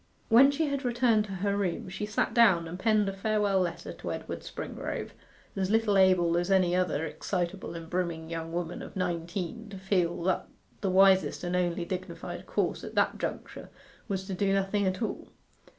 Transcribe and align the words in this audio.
When 0.29 0.49
she 0.49 0.65
had 0.65 0.83
returned 0.83 1.25
to 1.25 1.31
her 1.45 1.55
room 1.55 1.87
she 1.87 2.07
sat 2.07 2.33
down 2.33 2.67
and 2.67 2.79
penned 2.79 3.07
a 3.07 3.13
farewell 3.13 3.59
letter 3.59 3.93
to 3.93 4.11
Edward 4.11 4.39
Springrove, 4.39 5.11
as 5.55 5.69
little 5.69 5.95
able 5.95 6.37
as 6.37 6.49
any 6.49 6.75
other 6.75 7.05
excitable 7.05 7.75
and 7.75 7.87
brimming 7.87 8.27
young 8.27 8.51
woman 8.51 8.81
of 8.81 8.95
nineteen 8.95 9.69
to 9.69 9.77
feel 9.77 10.23
that 10.23 10.47
the 10.81 10.89
wisest 10.89 11.43
and 11.43 11.55
only 11.55 11.85
dignified 11.85 12.47
course 12.47 12.83
at 12.83 12.95
that 12.95 13.19
juncture 13.19 13.69
was 14.07 14.25
to 14.25 14.33
do 14.33 14.53
nothing 14.53 14.87
at 14.87 15.03
all. 15.03 15.27